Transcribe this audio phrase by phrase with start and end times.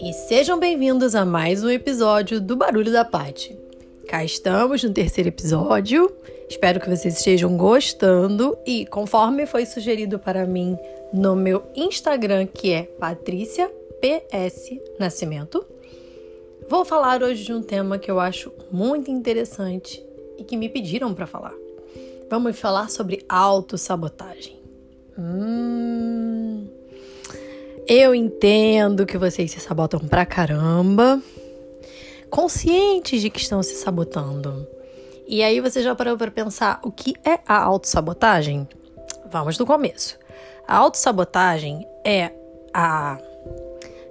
[0.00, 3.58] E sejam bem-vindos a mais um episódio do Barulho da Pati.
[4.08, 6.10] Cá estamos no terceiro episódio.
[6.48, 10.76] Espero que vocês estejam gostando e conforme foi sugerido para mim
[11.12, 15.64] no meu Instagram, que é Patrícia PS Nascimento,
[16.68, 20.04] vou falar hoje de um tema que eu acho muito interessante
[20.38, 21.54] e que me pediram para falar.
[22.30, 24.59] Vamos falar sobre autossabotagem.
[25.22, 26.66] Hum,
[27.86, 31.20] eu entendo que vocês se sabotam pra caramba,
[32.30, 34.66] conscientes de que estão se sabotando.
[35.28, 38.66] E aí você já parou para pensar o que é a autossabotagem?
[39.30, 40.18] Vamos do começo.
[40.66, 42.32] A autossabotagem é
[42.72, 43.18] a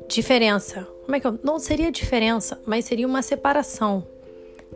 [0.08, 0.88] diferença.
[1.05, 1.39] Como é que eu.
[1.44, 4.05] Não seria diferença, mas seria uma separação,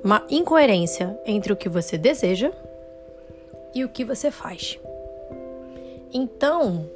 [0.03, 2.51] uma incoerência entre o que você deseja
[3.75, 4.79] e o que você faz.
[6.13, 6.89] Então,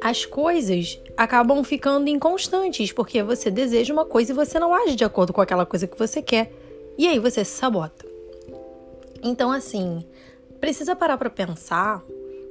[0.00, 5.04] as coisas acabam ficando inconstantes, porque você deseja uma coisa e você não age de
[5.04, 6.52] acordo com aquela coisa que você quer.
[6.96, 8.06] E aí você se sabota.
[9.22, 10.04] Então, assim,
[10.60, 12.02] precisa parar para pensar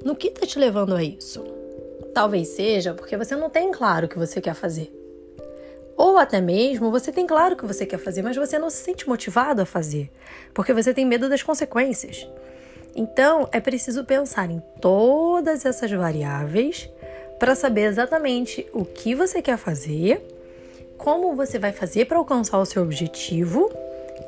[0.04, 1.44] no que está te levando a isso.
[2.14, 4.92] Talvez seja porque você não tem claro o que você quer fazer.
[5.96, 8.78] Ou até mesmo você tem claro o que você quer fazer, mas você não se
[8.78, 10.12] sente motivado a fazer,
[10.54, 12.28] porque você tem medo das consequências.
[12.96, 16.90] Então, é preciso pensar em todas essas variáveis
[17.40, 20.22] para saber exatamente o que você quer fazer,
[20.98, 23.70] como você vai fazer para alcançar o seu objetivo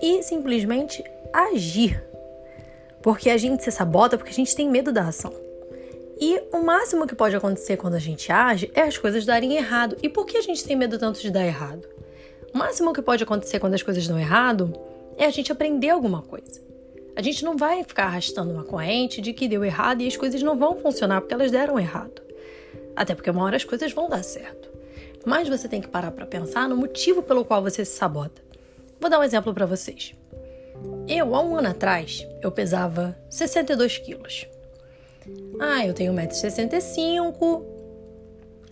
[0.02, 2.04] e simplesmente agir.
[3.02, 5.32] Porque a gente se sabota porque a gente tem medo da ação.
[6.20, 9.98] E o máximo que pode acontecer quando a gente age é as coisas darem errado.
[10.02, 11.88] E por que a gente tem medo tanto de dar errado?
[12.54, 14.74] O máximo que pode acontecer quando as coisas dão errado
[15.18, 16.62] é a gente aprender alguma coisa.
[17.16, 20.42] A gente não vai ficar arrastando uma corrente de que deu errado e as coisas
[20.42, 22.22] não vão funcionar porque elas deram errado.
[22.96, 24.70] Até porque uma hora as coisas vão dar certo.
[25.26, 28.42] Mas você tem que parar para pensar no motivo pelo qual você se sabota.
[29.00, 30.14] Vou dar um exemplo para vocês.
[31.08, 34.48] Eu, há um ano atrás, eu pesava 62 quilos.
[35.60, 37.64] Ah, eu tenho 1,65m.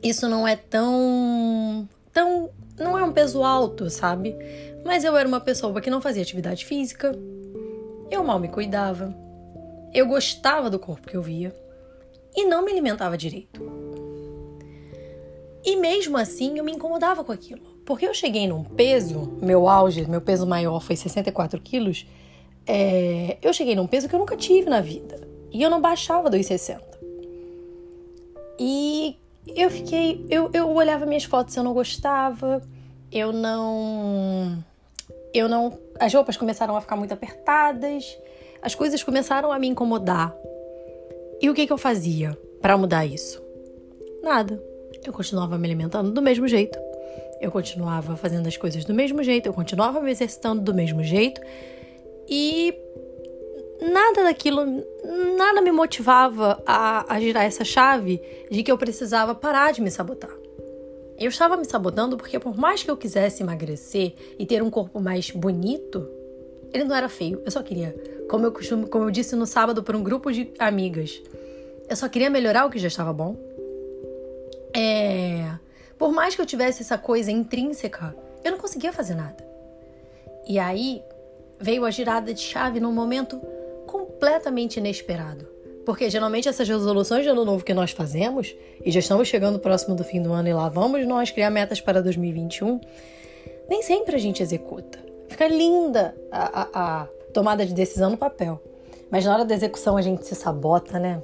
[0.02, 1.88] Isso não é tão.
[2.12, 2.50] tão.
[2.78, 4.36] não é um peso alto, sabe?
[4.84, 7.18] Mas eu era uma pessoa que não fazia atividade física,
[8.14, 9.14] eu mal me cuidava.
[9.94, 11.56] Eu gostava do corpo que eu via
[12.36, 13.62] e não me alimentava direito.
[15.66, 17.62] E mesmo assim eu me incomodava com aquilo.
[17.86, 22.06] Porque eu cheguei num peso, meu auge, meu peso maior foi 64 quilos.
[22.66, 25.28] É, eu cheguei num peso que eu nunca tive na vida.
[25.52, 26.82] E eu não baixava dos 60.
[28.60, 30.26] E eu fiquei.
[30.30, 32.62] Eu, eu olhava minhas fotos eu não gostava.
[33.12, 34.64] Eu não
[35.34, 35.78] eu não.
[36.00, 38.18] As roupas começaram a ficar muito apertadas,
[38.62, 40.36] as coisas começaram a me incomodar.
[41.42, 43.44] E o que, que eu fazia para mudar isso?
[44.22, 44.62] Nada.
[45.06, 46.80] Eu continuava me alimentando do mesmo jeito.
[47.42, 51.42] Eu continuava fazendo as coisas do mesmo jeito, eu continuava me exercitando do mesmo jeito.
[52.30, 52.74] E
[53.82, 54.66] nada daquilo,
[55.38, 59.92] nada me motivava a, a girar essa chave de que eu precisava parar de me
[59.92, 60.43] sabotar.
[61.24, 65.00] Eu estava me sabotando porque, por mais que eu quisesse emagrecer e ter um corpo
[65.00, 66.06] mais bonito,
[66.74, 67.42] ele não era feio.
[67.46, 67.96] Eu só queria,
[68.30, 71.22] como eu costumo, como eu disse no sábado para um grupo de amigas,
[71.90, 73.38] eu só queria melhorar o que já estava bom.
[74.76, 75.50] É,
[75.98, 78.14] por mais que eu tivesse essa coisa intrínseca,
[78.44, 79.48] eu não conseguia fazer nada.
[80.46, 81.02] E aí
[81.58, 83.40] veio a girada de chave num momento
[83.88, 85.48] completamente inesperado.
[85.86, 89.96] Porque geralmente essas resoluções de ano novo que nós fazemos, e já estamos chegando próximo
[89.96, 92.80] do fim do ano e lá vamos nós criar metas para 2021,
[93.70, 95.00] nem sempre a gente executa.
[95.28, 98.62] Fica linda a, a, a tomada de decisão no papel.
[99.10, 101.22] Mas na hora da execução a gente se sabota, né?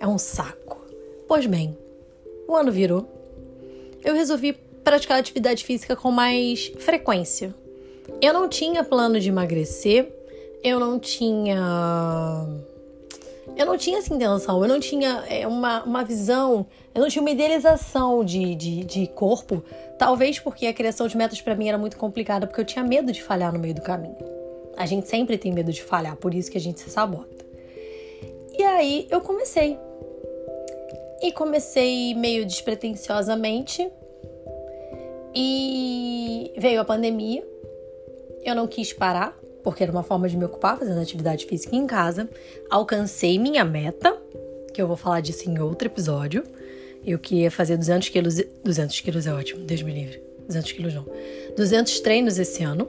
[0.00, 0.84] É um saco.
[1.28, 1.76] Pois bem,
[2.48, 3.06] o ano virou.
[4.04, 4.52] Eu resolvi
[4.82, 7.54] praticar atividade física com mais frequência.
[8.20, 10.12] Eu não tinha plano de emagrecer,
[10.62, 12.46] eu não tinha
[13.56, 17.22] eu não tinha essa intenção, eu não tinha é, uma, uma visão, eu não tinha
[17.22, 19.62] uma idealização de, de, de corpo.
[19.98, 23.12] Talvez porque a criação de metas para mim era muito complicada, porque eu tinha medo
[23.12, 24.16] de falhar no meio do caminho.
[24.76, 27.44] A gente sempre tem medo de falhar, por isso que a gente se sabota.
[28.58, 29.78] E aí eu comecei.
[31.22, 33.90] E comecei meio despretensiosamente.
[35.34, 37.46] E veio a pandemia.
[38.44, 41.86] Eu não quis parar porque era uma forma de me ocupar fazendo atividade física em
[41.86, 42.28] casa.
[42.70, 44.16] Alcancei minha meta,
[44.72, 46.42] que eu vou falar disso em outro episódio.
[47.04, 48.40] Eu queria fazer 200 quilos.
[48.64, 50.22] 200 quilos é ótimo, Deus me livre.
[50.46, 51.06] 200 quilos não.
[51.56, 52.88] 200 treinos esse ano.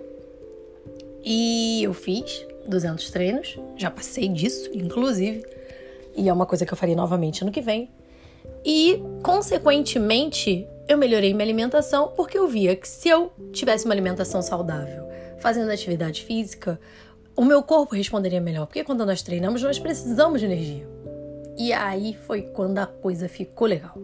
[1.23, 3.59] E eu fiz 200 treinos.
[3.77, 5.43] Já passei disso, inclusive.
[6.15, 7.89] E é uma coisa que eu faria novamente ano que vem.
[8.65, 14.41] E, consequentemente, eu melhorei minha alimentação porque eu via que se eu tivesse uma alimentação
[14.41, 15.03] saudável,
[15.43, 16.79] fazendo atividade física,
[17.35, 18.65] o meu corpo responderia melhor.
[18.65, 20.87] Porque quando nós treinamos, nós precisamos de energia.
[21.57, 23.97] E aí foi quando a coisa ficou legal.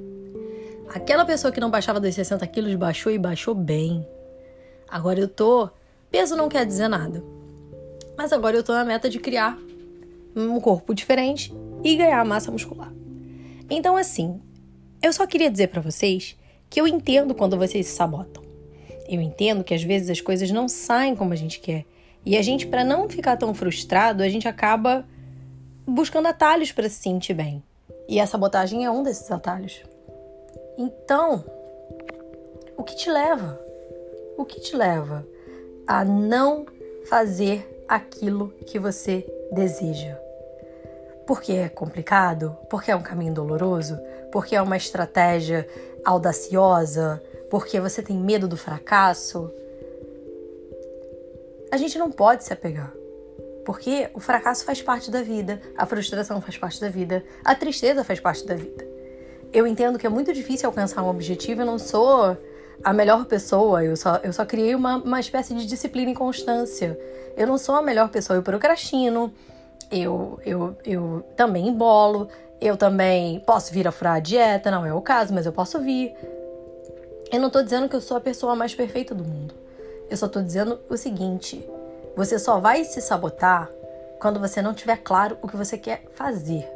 [0.94, 4.06] Aquela pessoa que não baixava dos 60 quilos baixou e baixou bem.
[4.86, 5.70] Agora eu tô.
[6.12, 7.24] Peso não quer dizer nada.
[8.18, 9.58] Mas agora eu tô na meta de criar
[10.36, 12.92] um corpo diferente e ganhar massa muscular.
[13.70, 14.42] Então, assim,
[15.02, 16.38] eu só queria dizer para vocês
[16.70, 18.49] que eu entendo quando vocês se sabotam.
[19.10, 21.84] Eu entendo que às vezes as coisas não saem como a gente quer.
[22.24, 25.04] E a gente, para não ficar tão frustrado, a gente acaba
[25.88, 27.64] buscando atalhos para se sentir bem.
[28.08, 29.82] E a sabotagem é um desses atalhos.
[30.78, 31.44] Então,
[32.78, 33.60] o que te leva?
[34.38, 35.26] O que te leva
[35.88, 36.68] a não
[37.10, 40.16] fazer aquilo que você deseja?
[41.26, 42.56] Porque é complicado?
[42.70, 44.00] Porque é um caminho doloroso?
[44.32, 45.68] Porque é uma estratégia
[46.06, 47.22] audaciosa?
[47.50, 49.52] Porque você tem medo do fracasso?
[51.72, 52.94] A gente não pode se apegar.
[53.66, 58.04] Porque o fracasso faz parte da vida, a frustração faz parte da vida, a tristeza
[58.04, 58.88] faz parte da vida.
[59.54, 62.38] Eu entendo que é muito difícil alcançar um objetivo, eu não sou
[62.84, 66.98] a melhor pessoa, eu só, eu só criei uma, uma espécie de disciplina e constância.
[67.36, 69.34] Eu não sou a melhor pessoa, eu procrastino,
[69.92, 72.28] eu, eu, eu também embolo,
[72.62, 75.80] eu também posso vir a furar a dieta, não é o caso, mas eu posso
[75.80, 76.14] vir.
[77.32, 79.54] Eu não tô dizendo que eu sou a pessoa mais perfeita do mundo.
[80.10, 81.68] Eu só tô dizendo o seguinte:
[82.16, 83.70] você só vai se sabotar
[84.20, 86.68] quando você não tiver claro o que você quer fazer.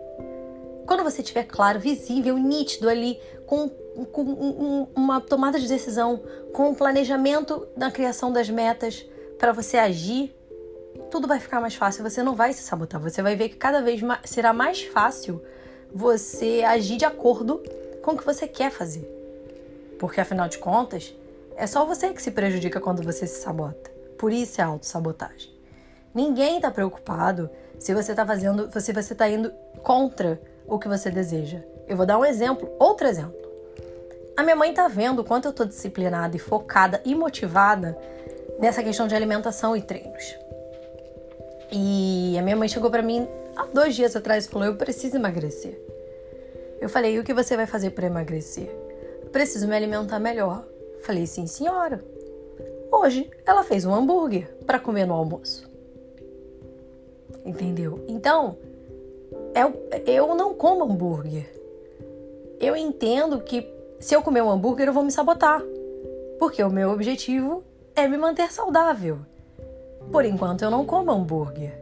[0.86, 6.22] Quando você tiver claro, visível, nítido ali, com, com um, uma tomada de decisão,
[6.52, 9.06] com um planejamento na criação das metas
[9.38, 10.36] para você agir
[11.14, 13.00] tudo vai ficar mais fácil, você não vai se sabotar.
[13.00, 15.44] Você vai ver que cada vez mais, será mais fácil
[15.94, 17.62] você agir de acordo
[18.02, 19.08] com o que você quer fazer.
[20.04, 21.16] Porque afinal de contas,
[21.56, 23.90] é só você que se prejudica quando você se sabota.
[24.18, 25.50] Por isso é autossabotagem.
[26.14, 29.50] Ninguém está preocupado se você está fazendo, se você está indo
[29.82, 31.64] contra o que você deseja.
[31.88, 33.40] Eu vou dar um exemplo, outro exemplo.
[34.36, 37.98] A minha mãe está vendo o quanto eu estou disciplinada e focada e motivada
[38.60, 40.36] nessa questão de alimentação e treinos.
[41.72, 43.26] E a minha mãe chegou para mim
[43.56, 45.80] há dois dias atrás e falou: Eu preciso emagrecer.
[46.82, 48.83] Eu falei: O que você vai fazer para emagrecer?
[49.34, 50.66] Preciso me alimentar melhor.
[51.02, 52.02] Falei: Sim, senhora.
[52.90, 55.70] Hoje ela fez um hambúrguer para comer no almoço.
[57.44, 58.06] Entendeu?
[58.08, 58.56] Então,
[59.54, 59.74] eu,
[60.06, 61.52] eu não como hambúrguer.
[62.60, 63.68] Eu entendo que
[64.00, 65.62] se eu comer um hambúrguer eu vou me sabotar.
[66.40, 67.64] Porque o meu objetivo
[67.96, 69.20] é me manter saudável.
[70.12, 71.74] Por enquanto eu não como hambúrguer.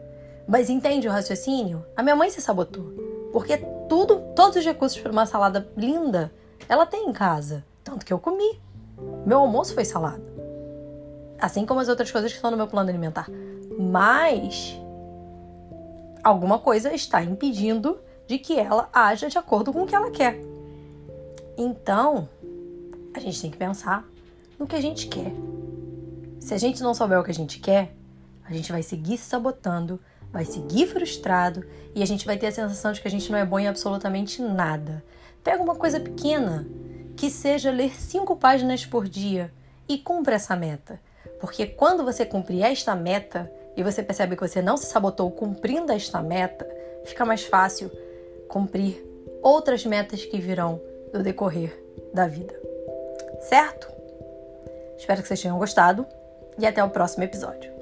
[0.48, 1.86] Mas entende o raciocínio?
[1.96, 2.86] A minha mãe se sabotou.
[3.32, 3.58] Porque
[3.90, 6.32] tudo, todos os recursos para uma salada linda,
[6.68, 7.64] ela tem em casa.
[7.84, 8.60] Tanto que eu comi.
[9.26, 10.24] Meu almoço foi salada.
[11.40, 13.28] Assim como as outras coisas que estão no meu plano alimentar.
[13.80, 14.80] Mas
[16.24, 20.40] alguma coisa está impedindo de que ela haja de acordo com o que ela quer.
[21.58, 22.30] Então,
[23.14, 24.08] a gente tem que pensar
[24.58, 25.34] no que a gente quer.
[26.40, 27.94] Se a gente não souber o que a gente quer,
[28.46, 30.00] a gente vai seguir se sabotando,
[30.32, 33.38] vai seguir frustrado e a gente vai ter a sensação de que a gente não
[33.38, 35.04] é bom em absolutamente nada.
[35.44, 36.68] Pega uma coisa pequena,
[37.16, 39.52] que seja ler cinco páginas por dia
[39.88, 41.00] e cumpra essa meta.
[41.40, 45.92] Porque quando você cumprir esta meta e você percebe que você não se sabotou cumprindo
[45.92, 46.68] esta meta,
[47.04, 47.92] fica mais fácil
[48.48, 49.04] cumprir
[49.42, 50.82] outras metas que virão
[51.14, 51.76] no decorrer
[52.14, 52.54] da vida.
[53.42, 53.92] Certo?
[54.98, 56.06] Espero que vocês tenham gostado
[56.60, 57.81] e até o próximo episódio.